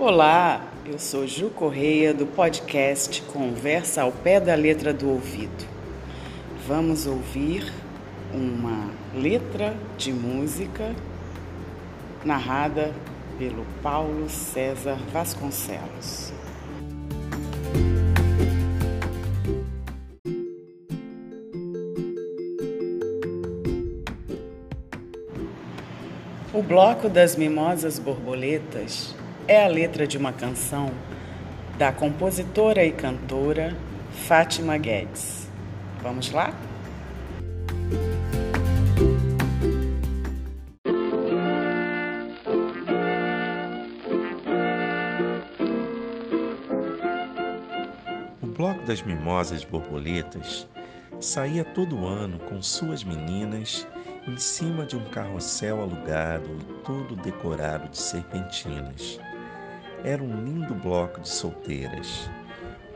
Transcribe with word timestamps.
Olá, 0.00 0.62
eu 0.86 0.96
sou 0.96 1.26
Ju 1.26 1.50
Correia 1.50 2.14
do 2.14 2.24
podcast 2.24 3.20
Conversa 3.22 4.02
ao 4.02 4.12
Pé 4.12 4.38
da 4.38 4.54
Letra 4.54 4.92
do 4.92 5.10
Ouvido. 5.10 5.66
Vamos 6.68 7.04
ouvir 7.04 7.72
uma 8.32 8.92
letra 9.12 9.76
de 9.96 10.12
música 10.12 10.94
narrada 12.24 12.94
pelo 13.40 13.66
Paulo 13.82 14.30
César 14.30 14.98
Vasconcelos. 15.12 16.32
O 26.54 26.62
Bloco 26.62 27.08
das 27.08 27.34
Mimosas 27.34 27.98
Borboletas 27.98 29.12
é 29.48 29.64
a 29.64 29.66
letra 29.66 30.06
de 30.06 30.18
uma 30.18 30.30
canção 30.30 30.90
da 31.78 31.90
compositora 31.90 32.84
e 32.84 32.92
cantora 32.92 33.74
Fátima 34.26 34.76
Guedes. 34.76 35.48
Vamos 36.02 36.30
lá? 36.30 36.52
O 48.42 48.46
Bloco 48.48 48.84
das 48.84 49.00
Mimosas 49.00 49.64
Borboletas 49.64 50.68
saía 51.20 51.64
todo 51.64 52.06
ano 52.06 52.38
com 52.40 52.60
suas 52.60 53.02
meninas 53.02 53.88
em 54.26 54.36
cima 54.36 54.84
de 54.84 54.94
um 54.94 55.04
carrossel 55.06 55.80
alugado 55.80 56.50
e 56.60 56.84
todo 56.84 57.16
decorado 57.16 57.88
de 57.88 57.96
serpentinas. 57.96 59.18
Era 60.04 60.22
um 60.22 60.44
lindo 60.44 60.74
bloco 60.74 61.20
de 61.20 61.28
solteiras. 61.28 62.30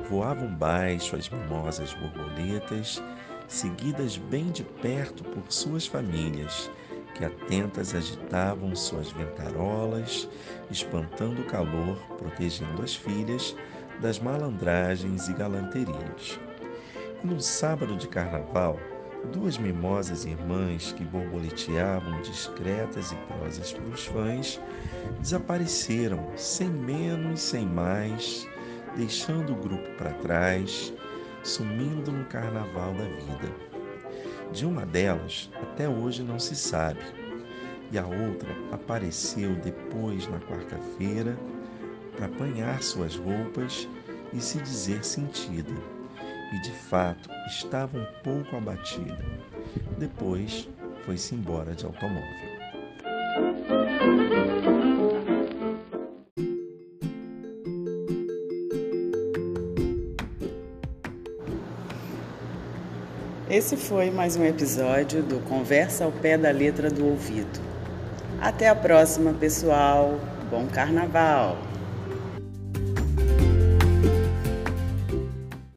Voavam 0.09 0.49
baixo 0.55 1.17
as 1.17 1.29
mimosas 1.29 1.93
borboletas, 1.95 3.03
seguidas 3.49 4.17
bem 4.17 4.51
de 4.51 4.63
perto 4.63 5.25
por 5.25 5.51
suas 5.51 5.87
famílias, 5.87 6.71
que 7.15 7.25
atentas 7.25 7.95
agitavam 7.95 8.75
suas 8.77 9.11
ventarolas, 9.11 10.29
espantando 10.71 11.43
o 11.43 11.47
calor, 11.47 11.97
protegendo 12.19 12.83
as 12.83 12.95
filhas 12.95 13.57
das 14.01 14.19
malandragens 14.19 15.29
e 15.29 15.33
galanterias. 15.33 16.39
E 17.23 17.27
num 17.27 17.41
sábado 17.41 17.97
de 17.97 18.09
carnaval, 18.09 18.79
duas 19.31 19.57
mimosas 19.57 20.25
irmãs 20.25 20.93
que 20.93 21.05
borboleteavam 21.05 22.21
discretas 22.23 23.13
e 23.13 23.17
prosas 23.33 23.73
para 23.73 23.85
os 23.85 24.07
fãs 24.07 24.61
desapareceram 25.21 26.33
sem 26.37 26.69
menos, 26.69 27.41
sem 27.41 27.67
mais, 27.67 28.49
deixando 28.97 29.53
o 29.53 29.57
grupo 29.57 29.89
para 29.97 30.13
trás, 30.15 30.93
sumindo 31.43 32.11
no 32.11 32.25
carnaval 32.25 32.93
da 32.95 33.05
vida. 33.05 33.55
De 34.53 34.67
uma 34.67 34.85
delas 34.85 35.51
até 35.63 35.89
hoje 35.89 36.23
não 36.23 36.39
se 36.39 36.57
sabe, 36.57 37.01
e 37.91 37.99
a 37.99 38.07
outra 38.07 38.55
apareceu 38.73 39.55
depois 39.57 40.27
na 40.29 40.41
quarta-feira 40.41 41.37
para 42.17 42.27
apanhar 42.27 42.83
suas 42.83 43.17
roupas 43.17 43.89
e 44.33 44.41
se 44.41 44.59
dizer 44.59 45.05
sentida 45.05 46.02
e 46.53 46.61
de 46.61 46.71
fato 46.71 47.31
estava 47.47 47.99
um 47.99 48.07
pouco 48.23 48.57
abatida. 48.57 49.19
Depois 49.99 50.69
foi-se 51.05 51.35
embora 51.35 51.75
de 51.75 51.85
automóvel. 51.85 52.53
Esse 63.49 63.77
foi 63.77 64.11
mais 64.11 64.35
um 64.37 64.45
episódio 64.45 65.23
do 65.23 65.39
Conversa 65.41 66.05
ao 66.05 66.13
Pé 66.13 66.39
da 66.39 66.51
Letra 66.51 66.91
do 66.91 67.07
Ouvido. 67.07 67.61
Até 68.41 68.69
a 68.69 68.75
próxima, 68.75 69.35
pessoal. 69.35 70.19
Bom 70.51 70.67
carnaval! 70.67 71.72